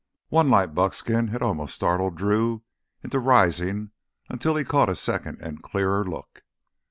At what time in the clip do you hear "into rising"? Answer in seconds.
3.03-3.91